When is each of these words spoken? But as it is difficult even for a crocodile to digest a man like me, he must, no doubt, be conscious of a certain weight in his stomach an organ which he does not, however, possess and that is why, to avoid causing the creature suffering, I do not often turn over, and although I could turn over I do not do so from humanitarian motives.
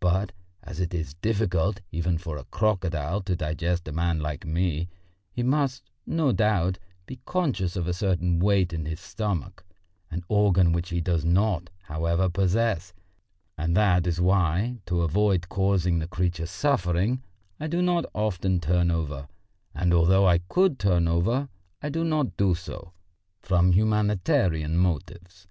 But 0.00 0.32
as 0.64 0.80
it 0.80 0.92
is 0.92 1.14
difficult 1.14 1.82
even 1.92 2.18
for 2.18 2.36
a 2.36 2.42
crocodile 2.42 3.20
to 3.20 3.36
digest 3.36 3.86
a 3.86 3.92
man 3.92 4.18
like 4.18 4.44
me, 4.44 4.88
he 5.30 5.44
must, 5.44 5.88
no 6.04 6.32
doubt, 6.32 6.80
be 7.06 7.20
conscious 7.24 7.76
of 7.76 7.86
a 7.86 7.92
certain 7.94 8.40
weight 8.40 8.72
in 8.72 8.86
his 8.86 8.98
stomach 8.98 9.64
an 10.10 10.24
organ 10.26 10.72
which 10.72 10.88
he 10.88 11.00
does 11.00 11.24
not, 11.24 11.70
however, 11.82 12.28
possess 12.28 12.92
and 13.56 13.76
that 13.76 14.04
is 14.08 14.20
why, 14.20 14.80
to 14.86 15.02
avoid 15.02 15.48
causing 15.48 16.00
the 16.00 16.08
creature 16.08 16.46
suffering, 16.46 17.22
I 17.60 17.68
do 17.68 17.80
not 17.80 18.04
often 18.14 18.58
turn 18.58 18.90
over, 18.90 19.28
and 19.76 19.94
although 19.94 20.26
I 20.26 20.38
could 20.38 20.80
turn 20.80 21.06
over 21.06 21.48
I 21.80 21.88
do 21.88 22.02
not 22.02 22.36
do 22.36 22.56
so 22.56 22.94
from 23.42 23.70
humanitarian 23.70 24.76
motives. 24.76 25.46